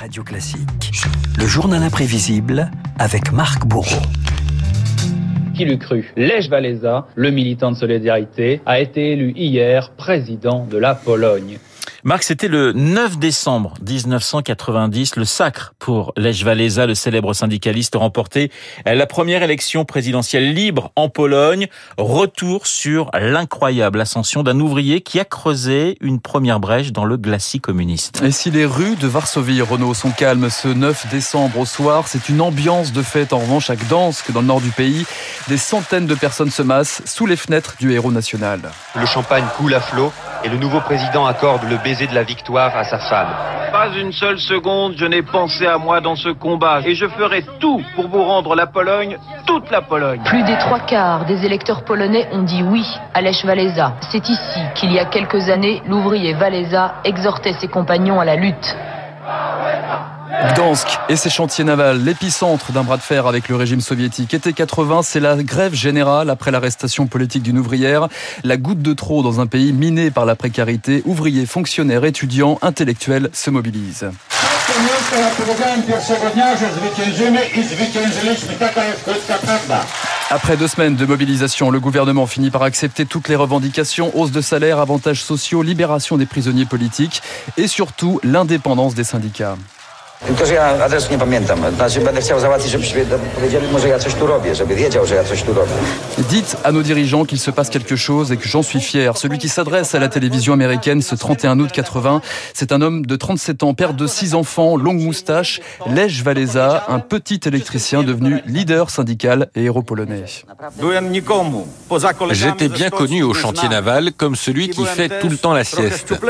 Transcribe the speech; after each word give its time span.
Radio 0.00 0.24
Classique. 0.24 0.90
Le 1.38 1.46
journal 1.46 1.82
imprévisible 1.82 2.70
avec 2.98 3.30
Marc 3.32 3.64
Bourreau. 3.64 4.02
Qui 5.54 5.64
l'eût 5.64 5.78
cru? 5.78 6.12
Lech 6.16 6.50
Walesa, 6.50 7.06
le 7.14 7.30
militant 7.30 7.70
de 7.70 7.76
solidarité, 7.76 8.60
a 8.66 8.80
été 8.80 9.12
élu 9.12 9.32
hier 9.36 9.90
président 9.90 10.66
de 10.68 10.78
la 10.78 10.96
Pologne. 10.96 11.58
Marc, 12.06 12.24
c'était 12.24 12.48
le 12.48 12.74
9 12.74 13.18
décembre 13.18 13.72
1990, 13.80 15.16
le 15.16 15.24
sacre 15.24 15.72
pour 15.78 16.12
Lech 16.18 16.44
Walesa, 16.44 16.84
le 16.84 16.94
célèbre 16.94 17.32
syndicaliste 17.32 17.94
remporté 17.94 18.52
la 18.84 19.06
première 19.06 19.42
élection 19.42 19.86
présidentielle 19.86 20.52
libre 20.52 20.92
en 20.96 21.08
Pologne. 21.08 21.66
Retour 21.96 22.66
sur 22.66 23.10
l'incroyable 23.18 24.02
ascension 24.02 24.42
d'un 24.42 24.60
ouvrier 24.60 25.00
qui 25.00 25.18
a 25.18 25.24
creusé 25.24 25.96
une 26.02 26.20
première 26.20 26.60
brèche 26.60 26.92
dans 26.92 27.06
le 27.06 27.16
glacis 27.16 27.60
communiste. 27.60 28.22
Et 28.22 28.32
si 28.32 28.50
les 28.50 28.66
rues 28.66 28.96
de 28.96 29.06
Varsovie, 29.06 29.62
Renault, 29.62 29.94
sont 29.94 30.10
calmes 30.10 30.50
ce 30.50 30.68
9 30.68 31.06
décembre 31.10 31.60
au 31.60 31.64
soir, 31.64 32.06
c'est 32.06 32.28
une 32.28 32.42
ambiance 32.42 32.92
de 32.92 33.00
fête 33.00 33.32
en 33.32 33.38
revanche 33.38 33.70
à 33.70 33.76
Gdansk, 33.76 34.30
dans 34.30 34.42
le 34.42 34.48
nord 34.48 34.60
du 34.60 34.72
pays. 34.72 35.06
Des 35.48 35.56
centaines 35.56 36.06
de 36.06 36.14
personnes 36.14 36.50
se 36.50 36.60
massent 36.60 37.00
sous 37.06 37.24
les 37.24 37.36
fenêtres 37.36 37.76
du 37.80 37.94
héros 37.94 38.12
national. 38.12 38.60
Le 38.94 39.06
champagne 39.06 39.46
coule 39.56 39.72
à 39.72 39.80
flot 39.80 40.12
et 40.44 40.50
le 40.50 40.58
nouveau 40.58 40.82
président 40.82 41.24
accorde 41.24 41.62
le 41.64 41.78
baiser 41.78 41.93
de 41.94 42.14
la 42.14 42.24
victoire 42.24 42.76
à 42.76 42.82
sa 42.84 42.98
femme. 42.98 43.28
Pas 43.70 43.88
une 43.96 44.12
seule 44.12 44.38
seconde, 44.40 44.94
je 44.96 45.06
n'ai 45.06 45.22
pensé 45.22 45.66
à 45.66 45.78
moi 45.78 46.00
dans 46.00 46.16
ce 46.16 46.28
combat 46.28 46.80
et 46.84 46.94
je 46.94 47.06
ferai 47.06 47.44
tout 47.60 47.80
pour 47.94 48.08
vous 48.08 48.22
rendre 48.22 48.56
la 48.56 48.66
Pologne, 48.66 49.16
toute 49.46 49.70
la 49.70 49.80
Pologne. 49.80 50.20
Plus 50.24 50.42
des 50.42 50.58
trois 50.58 50.80
quarts 50.80 51.24
des 51.24 51.46
électeurs 51.46 51.84
polonais 51.84 52.28
ont 52.32 52.42
dit 52.42 52.62
oui 52.64 52.84
à 53.14 53.20
Lech 53.20 53.44
Walesa. 53.44 53.94
C'est 54.10 54.28
ici 54.28 54.60
qu'il 54.74 54.92
y 54.92 54.98
a 54.98 55.04
quelques 55.04 55.48
années, 55.48 55.82
l'ouvrier 55.86 56.34
Walesa 56.34 56.96
exhortait 57.04 57.54
ses 57.54 57.68
compagnons 57.68 58.18
à 58.18 58.24
la 58.24 58.34
lutte. 58.34 58.76
Gdansk 60.42 60.98
et 61.08 61.16
ses 61.16 61.30
chantiers 61.30 61.64
navals, 61.64 62.02
l'épicentre 62.02 62.72
d'un 62.72 62.82
bras 62.82 62.96
de 62.96 63.02
fer 63.02 63.26
avec 63.26 63.48
le 63.48 63.56
régime 63.56 63.80
soviétique. 63.80 64.34
Été 64.34 64.52
80, 64.52 65.02
c'est 65.02 65.20
la 65.20 65.36
grève 65.42 65.74
générale 65.74 66.30
après 66.30 66.50
l'arrestation 66.50 67.06
politique 67.06 67.42
d'une 67.42 67.58
ouvrière. 67.58 68.08
La 68.42 68.56
goutte 68.56 68.82
de 68.82 68.92
trop 68.92 69.22
dans 69.22 69.40
un 69.40 69.46
pays 69.46 69.72
miné 69.72 70.10
par 70.10 70.26
la 70.26 70.36
précarité. 70.36 71.02
Ouvriers, 71.04 71.46
fonctionnaires, 71.46 72.04
étudiants, 72.04 72.58
intellectuels 72.62 73.30
se 73.32 73.50
mobilisent. 73.50 74.10
Après 80.30 80.56
deux 80.56 80.68
semaines 80.68 80.96
de 80.96 81.06
mobilisation, 81.06 81.70
le 81.70 81.80
gouvernement 81.80 82.26
finit 82.26 82.50
par 82.50 82.62
accepter 82.62 83.06
toutes 83.06 83.28
les 83.28 83.36
revendications, 83.36 84.16
hausse 84.18 84.32
de 84.32 84.40
salaire, 84.40 84.78
avantages 84.78 85.22
sociaux, 85.22 85.62
libération 85.62 86.16
des 86.16 86.26
prisonniers 86.26 86.64
politiques 86.64 87.22
et 87.56 87.68
surtout 87.68 88.20
l'indépendance 88.24 88.94
des 88.94 89.04
syndicats. 89.04 89.56
Tylko, 90.26 90.46
że 90.46 90.54
ja 90.54 90.84
adresu 90.84 91.12
nie 91.12 91.18
pamiętam. 91.18 91.58
Znaczy 91.76 92.00
będę 92.00 92.20
chciał 92.20 92.40
załatwić, 92.40 92.72
żebyśmy 92.72 93.04
powiedzieli 93.34 93.68
mu, 93.68 93.78
że 93.78 93.88
ja 93.88 93.98
coś 93.98 94.14
tu 94.14 94.26
robię, 94.26 94.54
żeby 94.54 94.74
wiedział, 94.74 95.06
że 95.06 95.14
ja 95.14 95.24
coś 95.24 95.42
tu 95.42 95.54
robię. 95.54 95.72
Dites 96.18 96.56
à 96.64 96.72
nos 96.72 96.82
dirigeants 96.82 97.26
qu'il 97.28 97.38
se 97.38 97.50
passe 97.52 97.70
quelque 97.70 97.96
chose 97.96 98.32
et 98.32 98.36
que 98.36 98.48
j'en 98.48 98.62
suis 98.62 98.80
fier. 98.80 99.16
Celui 99.16 99.38
qui 99.38 99.48
s'adresse 99.48 99.94
à 99.94 99.98
la 99.98 100.08
télévision 100.08 100.52
américaine 100.52 101.02
ce 101.02 101.14
31 101.14 101.60
août 101.60 101.70
80, 101.72 102.22
c'est 102.54 102.72
un 102.72 102.80
homme 102.80 103.04
de 103.04 103.16
37 103.16 103.62
ans, 103.62 103.74
père 103.74 103.92
de 103.92 104.06
six 104.06 104.34
enfants, 104.34 104.76
longue 104.76 105.00
moustache, 105.00 105.60
Lech 105.86 106.22
Walesa, 106.24 106.84
un 106.88 107.00
petit 107.00 107.40
électricien 107.46 108.02
devenu 108.02 108.42
leader 108.46 108.90
syndical 108.90 109.48
et 109.54 109.64
héros 109.64 109.82
polonais. 109.82 110.24
J'étais 112.30 112.68
bien 112.68 112.90
connu 112.90 113.22
au 113.22 113.34
chantier 113.34 113.68
naval 113.68 114.12
comme 114.16 114.36
celui 114.36 114.70
qui 114.70 114.84
fait 114.86 115.20
tout 115.20 115.28
le 115.28 115.36
temps 115.36 115.52
la 115.52 115.64
sieste. 115.64 116.14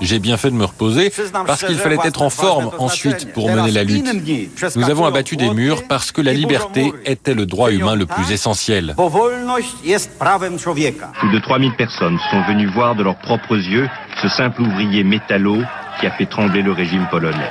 J'ai 0.00 0.18
bien 0.18 0.36
fait 0.36 0.50
de 0.50 0.56
me 0.56 0.64
reposer 0.64 1.12
parce 1.46 1.64
qu'il 1.64 1.78
fallait 1.78 1.98
être 2.04 2.22
en 2.22 2.30
forme 2.30 2.70
ensuite 2.78 3.32
pour 3.32 3.50
mener 3.50 3.70
la 3.70 3.84
lutte. 3.84 4.06
Nous 4.76 4.90
avons 4.90 5.04
abattu 5.04 5.36
des 5.36 5.50
murs 5.50 5.86
parce 5.88 6.12
que 6.12 6.20
la 6.20 6.32
liberté 6.32 6.92
était 7.04 7.34
le 7.34 7.46
droit 7.46 7.70
humain 7.70 7.94
le 7.94 8.06
plus 8.06 8.32
essentiel. 8.32 8.94
Plus 8.96 9.04
de 11.30 11.38
3000 11.38 11.74
personnes 11.76 12.18
sont 12.30 12.42
venues 12.42 12.66
voir 12.66 12.94
de 12.94 13.02
leurs 13.02 13.18
propres 13.18 13.56
yeux 13.56 13.88
ce 14.22 14.28
simple 14.28 14.62
ouvrier 14.62 15.04
métallo 15.04 15.62
qui 16.00 16.06
a 16.06 16.10
fait 16.10 16.26
trembler 16.26 16.62
le 16.62 16.72
régime 16.72 17.06
polonais. 17.10 17.50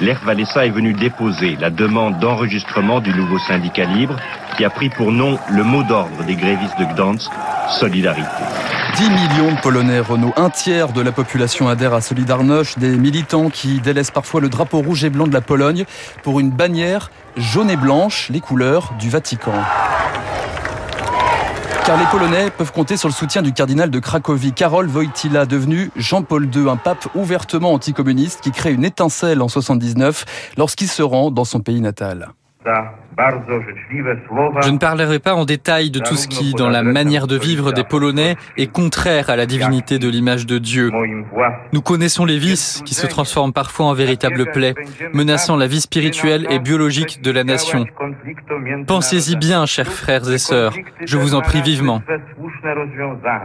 Lech 0.00 0.18
Walesa 0.26 0.66
est 0.66 0.70
venu 0.70 0.94
déposer 0.94 1.56
la 1.60 1.70
demande 1.70 2.18
d'enregistrement 2.18 3.00
du 3.00 3.14
nouveau 3.14 3.38
syndicat 3.38 3.84
libre 3.84 4.16
qui 4.56 4.64
a 4.64 4.70
pris 4.70 4.88
pour 4.88 5.12
nom 5.12 5.38
le 5.50 5.62
mot 5.62 5.82
d'ordre 5.82 6.24
des 6.24 6.34
grévistes 6.34 6.78
de 6.78 6.84
Gdansk, 6.84 7.30
solidarité. 7.78 8.26
10 8.96 9.08
millions 9.08 9.52
de 9.52 9.60
Polonais, 9.60 10.00
Renault. 10.00 10.32
Un 10.36 10.50
tiers 10.50 10.92
de 10.92 11.00
la 11.00 11.12
population 11.12 11.68
adhère 11.68 11.94
à 11.94 12.00
Solidarność, 12.00 12.78
des 12.78 12.96
militants 12.96 13.48
qui 13.48 13.80
délaissent 13.80 14.10
parfois 14.10 14.40
le 14.40 14.48
drapeau 14.48 14.78
rouge 14.80 15.04
et 15.04 15.10
blanc 15.10 15.26
de 15.26 15.32
la 15.32 15.40
Pologne 15.40 15.84
pour 16.22 16.40
une 16.40 16.50
bannière 16.50 17.10
jaune 17.36 17.70
et 17.70 17.76
blanche, 17.76 18.28
les 18.30 18.40
couleurs 18.40 18.92
du 18.98 19.08
Vatican. 19.08 19.54
Car 21.86 21.96
les 21.96 22.04
Polonais 22.06 22.50
peuvent 22.50 22.72
compter 22.72 22.96
sur 22.96 23.08
le 23.08 23.14
soutien 23.14 23.40
du 23.40 23.52
cardinal 23.52 23.90
de 23.90 23.98
Cracovie, 23.98 24.52
Karol 24.52 24.88
Wojtyla, 24.88 25.46
devenu 25.46 25.90
Jean-Paul 25.96 26.48
II, 26.54 26.68
un 26.68 26.76
pape 26.76 27.08
ouvertement 27.14 27.72
anticommuniste 27.72 28.40
qui 28.40 28.50
crée 28.50 28.72
une 28.72 28.84
étincelle 28.84 29.42
en 29.42 29.48
79 29.48 30.52
lorsqu'il 30.58 30.88
se 30.88 31.02
rend 31.02 31.30
dans 31.30 31.44
son 31.44 31.60
pays 31.60 31.80
natal. 31.80 32.28
Je 34.62 34.70
ne 34.70 34.78
parlerai 34.78 35.18
pas 35.18 35.34
en 35.34 35.44
détail 35.44 35.90
de 35.90 35.98
tout 36.00 36.16
ce 36.16 36.28
qui, 36.28 36.52
dans 36.52 36.70
la 36.70 36.82
manière 36.82 37.26
de 37.26 37.36
vivre 37.36 37.72
des 37.72 37.84
Polonais, 37.84 38.36
est 38.56 38.68
contraire 38.68 39.28
à 39.30 39.36
la 39.36 39.46
divinité 39.46 39.98
de 39.98 40.08
l'image 40.08 40.46
de 40.46 40.58
Dieu. 40.58 40.90
Nous 41.72 41.82
connaissons 41.82 42.24
les 42.24 42.38
vices 42.38 42.82
qui 42.86 42.94
se 42.94 43.06
transforment 43.06 43.52
parfois 43.52 43.86
en 43.86 43.92
véritables 43.94 44.50
plaies, 44.50 44.74
menaçant 45.12 45.56
la 45.56 45.66
vie 45.66 45.80
spirituelle 45.80 46.46
et 46.50 46.58
biologique 46.58 47.22
de 47.22 47.30
la 47.30 47.44
nation. 47.44 47.84
Pensez-y 48.86 49.36
bien, 49.36 49.66
chers 49.66 49.92
frères 49.92 50.30
et 50.30 50.38
sœurs, 50.38 50.74
je 51.04 51.18
vous 51.18 51.34
en 51.34 51.40
prie 51.40 51.62
vivement. 51.62 52.02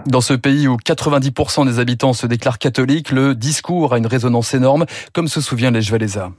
Dans 0.05 0.21
ce 0.21 0.33
pays 0.33 0.67
où 0.67 0.77
90% 0.77 1.65
des 1.65 1.79
habitants 1.79 2.13
se 2.13 2.27
déclarent 2.27 2.59
catholiques, 2.59 3.11
le 3.11 3.35
discours 3.35 3.93
a 3.93 3.97
une 3.97 4.07
résonance 4.07 4.53
énorme, 4.53 4.85
comme 5.13 5.27
se 5.27 5.41
souvient 5.41 5.71
Lech 5.71 5.91
Walesa. 5.91 6.31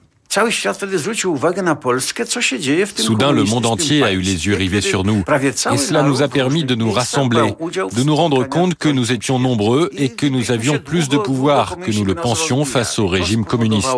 Soudain, 3.02 3.32
le 3.32 3.44
monde 3.44 3.64
entier 3.66 4.02
a 4.02 4.12
eu 4.12 4.20
les 4.20 4.46
yeux 4.46 4.54
rivés 4.54 4.80
sur 4.82 5.02
nous. 5.04 5.24
Et 5.72 5.76
cela 5.78 6.02
nous 6.02 6.22
a 6.22 6.28
permis 6.28 6.64
de 6.64 6.74
nous 6.74 6.90
rassembler, 6.92 7.54
de 7.92 8.02
nous 8.02 8.14
rendre 8.16 8.44
compte 8.44 8.74
que 8.74 8.88
nous 8.88 9.10
étions 9.12 9.38
nombreux 9.38 9.90
et 9.96 10.10
que 10.10 10.26
nous 10.26 10.50
avions 10.50 10.78
plus 10.78 11.08
de 11.08 11.16
pouvoir 11.16 11.78
que 11.78 11.90
nous 11.92 12.04
le 12.04 12.14
pensions 12.14 12.64
face 12.64 12.98
au 12.98 13.06
régime 13.06 13.44
communiste. 13.44 13.88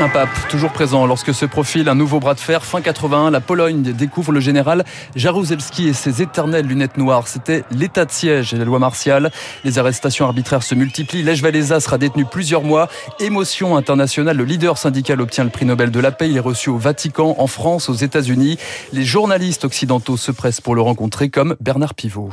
Un 0.00 0.08
pape 0.08 0.28
toujours 0.48 0.72
présent 0.72 1.06
lorsque 1.06 1.34
se 1.34 1.46
profile 1.46 1.88
un 1.88 1.94
nouveau 1.94 2.20
bras 2.20 2.34
de 2.34 2.40
fer. 2.40 2.64
Fin 2.64 2.80
81, 2.80 3.30
la 3.30 3.40
Pologne 3.40 3.82
découvre 3.82 4.32
le 4.32 4.40
général 4.40 4.84
Jaruzelski 5.14 5.88
et 5.88 5.92
ses 5.92 6.22
éternelles 6.22 6.66
lunettes 6.66 6.96
noires. 6.96 7.28
C'était 7.28 7.64
l'état 7.70 8.04
de 8.04 8.10
siège 8.10 8.54
et 8.54 8.56
la 8.56 8.64
loi 8.64 8.78
martiale. 8.78 9.30
Les 9.64 9.78
arrestations 9.78 10.24
arbitraires 10.24 10.62
se 10.62 10.74
multiplient. 10.74 11.22
Lech 11.22 11.42
Walesa 11.42 11.80
sera 11.80 11.98
détenu 11.98 12.24
plusieurs 12.24 12.62
mois. 12.62 12.88
Émotion 13.20 13.76
internationale. 13.76 14.36
Le 14.36 14.44
leader 14.44 14.78
syndical 14.78 15.20
obtient 15.20 15.44
le 15.44 15.50
prix 15.50 15.66
Nobel 15.66 15.90
de 15.90 16.00
la 16.00 16.12
paix. 16.12 16.28
Il 16.30 16.36
est 16.36 16.40
reçu 16.40 16.70
au 16.70 16.78
Vatican, 16.78 17.34
en 17.38 17.46
France, 17.46 17.88
aux 17.88 17.94
États-Unis. 17.94 18.58
Les 18.92 19.04
journalistes 19.04 19.64
occidentaux 19.64 20.16
se 20.16 20.32
pressent 20.32 20.60
pour 20.60 20.74
le 20.74 20.80
rencontrer 20.80 21.28
comme 21.28 21.56
Bernard 21.60 21.94
Pivot. 21.94 22.30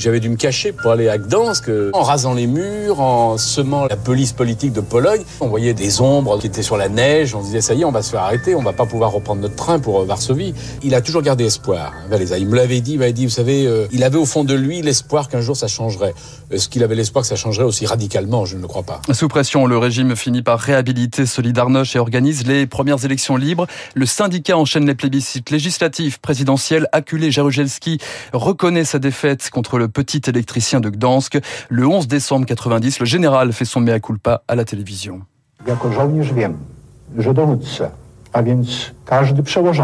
J'avais 0.00 0.20
dû 0.20 0.30
me 0.30 0.36
cacher 0.36 0.72
pour 0.72 0.92
aller 0.92 1.10
à 1.10 1.18
Gdansk 1.18 1.70
en 1.92 2.02
rasant 2.02 2.32
les 2.32 2.46
murs, 2.46 3.00
en 3.00 3.36
semant 3.36 3.84
la 3.84 3.96
police 3.96 4.32
politique 4.32 4.72
de 4.72 4.80
Pologne. 4.80 5.20
On 5.40 5.48
voyait 5.48 5.74
des 5.74 6.00
ombres 6.00 6.38
qui 6.38 6.46
étaient 6.46 6.62
sur 6.62 6.78
la 6.78 6.88
neige. 6.88 7.34
On 7.34 7.42
disait, 7.42 7.60
ça 7.60 7.74
y 7.74 7.82
est, 7.82 7.84
on 7.84 7.92
va 7.92 8.00
se 8.00 8.12
faire 8.12 8.22
arrêter. 8.22 8.54
On 8.54 8.62
va 8.62 8.72
pas 8.72 8.86
pouvoir 8.86 9.12
reprendre 9.12 9.42
notre 9.42 9.56
train 9.56 9.78
pour 9.78 10.02
Varsovie. 10.06 10.54
Il 10.82 10.94
a 10.94 11.02
toujours 11.02 11.20
gardé 11.20 11.44
espoir, 11.44 11.92
Valéza. 12.08 12.38
Il 12.38 12.48
me 12.48 12.56
l'avait 12.56 12.80
dit, 12.80 12.92
il 12.94 12.98
m'avait 13.00 13.12
dit, 13.12 13.26
vous 13.26 13.30
savez, 13.30 13.66
euh, 13.66 13.88
il 13.92 14.02
avait 14.02 14.16
au 14.16 14.24
fond 14.24 14.42
de 14.42 14.54
lui 14.54 14.80
l'espoir 14.80 15.28
qu'un 15.28 15.42
jour 15.42 15.54
ça 15.54 15.68
changerait. 15.68 16.14
Est-ce 16.50 16.70
qu'il 16.70 16.82
avait 16.82 16.94
l'espoir 16.94 17.20
que 17.22 17.28
ça 17.28 17.36
changerait 17.36 17.66
aussi 17.66 17.84
radicalement? 17.84 18.46
Je 18.46 18.56
ne 18.56 18.62
le 18.62 18.68
crois 18.68 18.84
pas. 18.84 19.02
Sous 19.12 19.28
pression, 19.28 19.66
le 19.66 19.76
régime 19.76 20.16
finit 20.16 20.42
par 20.42 20.60
réhabiliter 20.60 21.26
Solidarność 21.26 21.94
et 21.96 21.98
organise 21.98 22.46
les 22.46 22.66
premières 22.66 23.04
élections 23.04 23.36
libres. 23.36 23.66
Le 23.92 24.06
syndicat 24.06 24.56
enchaîne 24.56 24.86
les 24.86 24.94
plébiscites 24.94 25.50
législatifs, 25.50 26.20
présidentiels. 26.20 26.88
Acculé 26.92 27.30
Jaruzelski 27.30 27.98
reconnaît 28.32 28.84
sa 28.84 28.98
défaite 28.98 29.50
contre 29.50 29.76
le 29.76 29.89
petit 29.90 30.22
électricien 30.26 30.80
de 30.80 30.88
Gdansk. 30.90 31.38
Le 31.68 31.86
11 31.86 32.08
décembre 32.08 32.46
90, 32.46 33.00
le 33.00 33.06
général 33.06 33.52
fait 33.52 33.64
son 33.64 33.80
mea 33.80 34.00
culpa 34.00 34.42
à 34.48 34.54
la 34.54 34.64
télévision. 34.64 35.20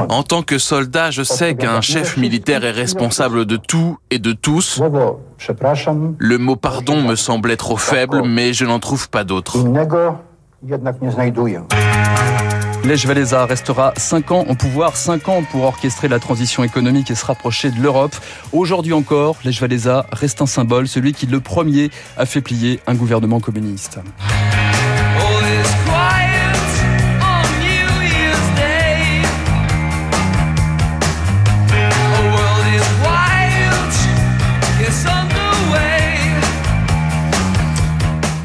En 0.08 0.22
tant 0.22 0.42
que 0.42 0.58
soldat, 0.58 1.10
je 1.10 1.22
sais 1.22 1.54
qu'un 1.56 1.80
chef 1.80 2.16
militaire 2.16 2.64
est 2.64 2.70
responsable 2.70 3.44
de 3.44 3.56
tout 3.56 3.98
et 4.10 4.18
de 4.18 4.32
tous. 4.32 4.80
Le 6.18 6.38
mot 6.38 6.56
pardon 6.56 7.02
me 7.02 7.16
semblait 7.16 7.56
trop 7.56 7.76
faible, 7.76 8.22
mais 8.24 8.52
je 8.52 8.64
n'en 8.64 8.78
trouve 8.78 9.10
pas 9.10 9.24
d'autre. 9.24 9.58
Lech 12.86 13.04
Walesa 13.04 13.46
restera 13.46 13.92
5 13.96 14.30
ans 14.30 14.46
en 14.48 14.54
pouvoir, 14.54 14.96
5 14.96 15.28
ans 15.28 15.42
pour 15.42 15.64
orchestrer 15.64 16.06
la 16.06 16.20
transition 16.20 16.62
économique 16.62 17.10
et 17.10 17.16
se 17.16 17.26
rapprocher 17.26 17.72
de 17.72 17.80
l'Europe. 17.80 18.14
Aujourd'hui 18.52 18.92
encore, 18.92 19.34
Lech 19.44 19.60
Walesa 19.60 20.06
reste 20.12 20.40
un 20.40 20.46
symbole, 20.46 20.86
celui 20.86 21.12
qui 21.12 21.26
le 21.26 21.40
premier 21.40 21.90
a 22.16 22.26
fait 22.26 22.40
plier 22.40 22.78
un 22.86 22.94
gouvernement 22.94 23.40
communiste. 23.40 23.98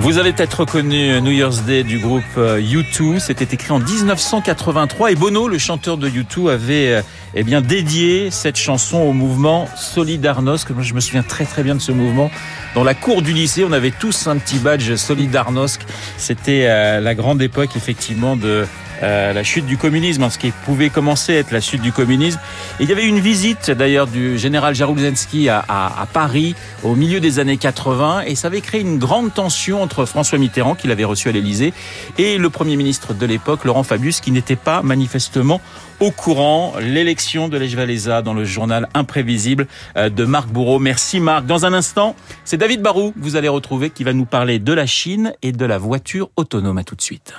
Vous 0.01 0.17
avez 0.17 0.33
peut-être 0.33 0.61
reconnu 0.61 1.21
New 1.21 1.29
Year's 1.29 1.61
Day 1.61 1.83
du 1.83 1.99
groupe 1.99 2.23
U2. 2.35 3.17
Euh, 3.17 3.19
C'était 3.19 3.53
écrit 3.53 3.71
en 3.71 3.77
1983 3.77 5.11
et 5.11 5.15
Bono, 5.15 5.47
le 5.47 5.59
chanteur 5.59 5.97
de 5.97 6.09
U2, 6.09 6.51
avait 6.51 6.87
euh, 6.87 7.01
eh 7.35 7.43
bien 7.43 7.61
dédié 7.61 8.29
cette 8.31 8.57
chanson 8.57 8.97
au 8.97 9.13
mouvement 9.13 9.67
Solidarnosc. 9.75 10.69
Moi, 10.71 10.83
je 10.83 10.93
me 10.93 10.99
souviens 10.99 11.23
très 11.23 11.45
très 11.45 11.63
bien 11.63 11.75
de 11.75 11.81
ce 11.81 11.91
mouvement. 11.91 12.29
Dans 12.75 12.83
la 12.83 12.93
cour 12.93 13.21
du 13.21 13.33
lycée, 13.33 13.63
on 13.63 13.71
avait 13.71 13.91
tous 13.91 14.27
un 14.27 14.37
petit 14.37 14.57
badge 14.57 14.95
Solidarnosc. 14.95 15.81
C'était 16.17 16.65
euh, 16.67 16.99
la 16.99 17.15
grande 17.15 17.41
époque 17.41 17.75
effectivement 17.75 18.35
de 18.35 18.65
euh, 19.03 19.33
la 19.33 19.43
chute 19.43 19.65
du 19.65 19.77
communisme, 19.77 20.21
hein, 20.23 20.29
ce 20.29 20.37
qui 20.37 20.51
pouvait 20.51 20.89
commencer 20.89 21.35
à 21.35 21.39
être 21.39 21.51
la 21.51 21.61
chute 21.61 21.81
du 21.81 21.91
communisme. 21.91 22.39
il 22.79 22.87
y 22.87 22.91
avait 22.91 23.07
une 23.07 23.19
visite 23.19 23.71
d'ailleurs 23.71 24.05
du 24.05 24.37
général 24.37 24.75
Jaruzelski 24.75 25.49
à, 25.49 25.65
à, 25.67 26.05
Paris 26.11 26.55
au 26.83 26.93
milieu 26.93 27.19
des 27.19 27.39
années 27.39 27.57
80 27.57 28.23
et 28.27 28.35
ça 28.35 28.47
avait 28.47 28.61
créé 28.61 28.81
une 28.81 28.99
grande 28.99 29.33
tension 29.33 29.81
entre 29.81 30.05
François 30.05 30.37
Mitterrand, 30.37 30.75
qu'il 30.75 30.91
avait 30.91 31.03
reçu 31.03 31.29
à 31.29 31.31
l'Élysée, 31.31 31.73
et 32.19 32.37
le 32.37 32.49
Premier 32.51 32.75
ministre 32.75 33.15
de 33.15 33.25
l'époque, 33.25 33.65
Laurent 33.65 33.83
Fabius, 33.83 34.21
qui 34.21 34.31
n'était 34.31 34.55
pas 34.55 34.83
manifestement 34.83 35.61
au 35.99 36.11
courant. 36.11 36.73
L'élection 36.79 37.20
de 37.21 37.57
Lech 37.57 37.75
Walesa 37.75 38.21
dans 38.21 38.33
le 38.33 38.43
journal 38.45 38.89
imprévisible 38.95 39.67
euh, 39.95 40.09
de 40.09 40.25
Marc 40.25 40.49
Bourreau. 40.49 40.79
Merci 40.79 41.19
Marc. 41.19 41.45
Dans 41.45 41.65
un 41.65 41.73
instant, 41.73 42.15
c'est 42.45 42.57
David 42.57 42.81
Barou, 42.81 43.13
vous 43.15 43.35
allez 43.35 43.47
retrouver, 43.47 43.91
qui 43.91 44.03
va 44.03 44.13
nous 44.13 44.25
parler 44.25 44.57
de 44.57 44.73
la 44.73 44.87
Chine 44.87 45.33
et 45.43 45.51
de 45.51 45.65
la 45.65 45.77
voiture 45.77 46.29
autonome. 46.35 46.79
À 46.79 46.83
tout 46.83 46.95
de 46.95 47.01
suite. 47.01 47.33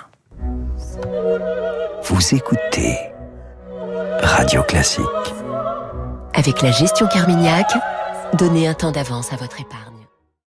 Vous 2.05 2.35
écoutez 2.35 2.97
Radio 4.23 4.63
Classique. 4.63 5.05
Avec 6.35 6.63
la 6.63 6.71
gestion 6.71 7.09
Carmignac, 7.09 7.67
donnez 8.39 8.69
un 8.69 8.75
temps 8.75 8.93
d'avance 8.93 9.33
à 9.33 9.37
votre 9.37 9.61
épargne. 9.61 9.92